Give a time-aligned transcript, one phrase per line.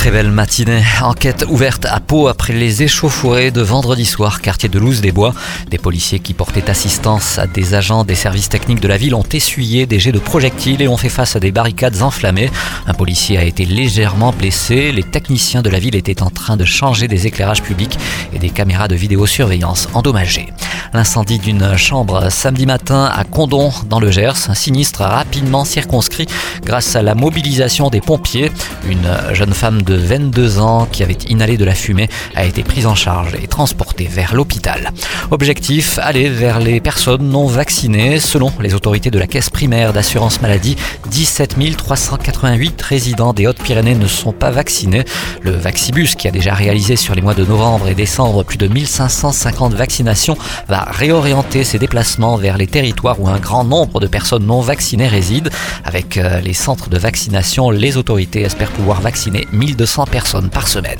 [0.00, 0.82] Très belle matinée.
[1.02, 5.34] Enquête ouverte à Pau après les échauffourées de vendredi soir, quartier de Louse des Bois.
[5.68, 9.26] Des policiers qui portaient assistance à des agents des services techniques de la ville ont
[9.30, 12.50] essuyé des jets de projectiles et ont fait face à des barricades enflammées.
[12.86, 14.90] Un policier a été légèrement blessé.
[14.90, 17.98] Les techniciens de la ville étaient en train de changer des éclairages publics
[18.32, 20.48] et des caméras de vidéosurveillance endommagées.
[20.92, 26.26] L'incendie d'une chambre samedi matin à Condon dans le Gers, un sinistre rapidement circonscrit
[26.64, 28.50] grâce à la mobilisation des pompiers.
[28.88, 32.86] Une jeune femme de 22 ans qui avait inhalé de la fumée a été prise
[32.86, 34.90] en charge et transportée vers l'hôpital.
[35.30, 38.18] Objectif, aller vers les personnes non vaccinées.
[38.18, 40.74] Selon les autorités de la caisse primaire d'assurance maladie,
[41.08, 45.04] 17 388 résidents des Hautes-Pyrénées ne sont pas vaccinés.
[45.42, 48.66] Le Vaccibus, qui a déjà réalisé sur les mois de novembre et décembre plus de
[48.66, 50.36] 1550 vaccinations,
[50.68, 55.08] va réorienter ses déplacements vers les territoires où un grand nombre de personnes non vaccinées
[55.08, 55.50] résident.
[55.84, 60.98] Avec euh, les centres de vaccination, les autorités espèrent pouvoir vacciner 1200 personnes par semaine.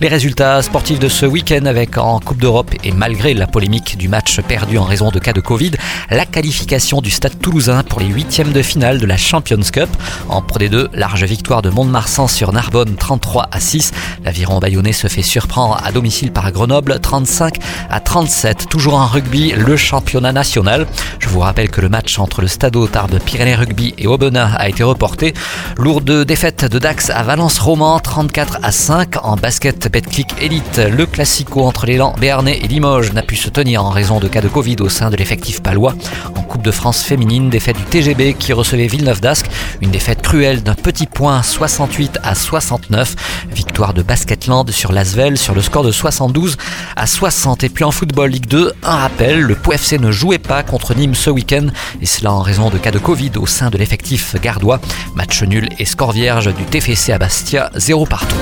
[0.00, 4.08] Les résultats sportifs de ce week-end avec en Coupe d'Europe et malgré la polémique du
[4.08, 5.72] match perdu en raison de cas de Covid,
[6.10, 9.88] la qualification du Stade toulousain pour les huitièmes de finale de la Champions Cup.
[10.28, 13.92] En Pro D2, large victoire de Mont-de-Marsan sur Narbonne 33 à 6.
[14.24, 17.54] L'aviron bayonnais se fait surprendre à domicile par Grenoble 35
[17.90, 18.68] à 37.
[18.68, 20.86] Toujours en le championnat national.
[21.20, 24.68] Je vous rappelle que le match entre le Stade Tarbes Pyrénées Rugby et Aubenas a
[24.68, 25.32] été reporté.
[25.78, 30.82] Lourde défaite de Dax à Valence-Roman 34 à 5 en basket Betclic Elite.
[30.90, 34.42] Le classico entre l'élan Béarnais et Limoges n'a pu se tenir en raison de cas
[34.42, 35.94] de Covid au sein de l'effectif palois.
[36.34, 39.46] En Coupe de France féminine, défaite du TGB qui recevait Villeneuve d'Ascq.
[39.80, 43.14] Une défaite cruelle d'un petit point 68 à 69.
[43.50, 46.58] Victoire de Basketland sur l'Asvel sur le score de 72
[46.96, 47.64] à 60.
[47.64, 51.14] Et puis en football Ligue 2, un rappel, le POFC ne jouait pas contre Nîmes
[51.14, 51.68] ce week-end
[52.02, 54.80] et cela en raison de cas de Covid au sein de l'effectif gardois.
[55.14, 58.34] Match nul et score vierge du TFC à Bastia, 0 partout.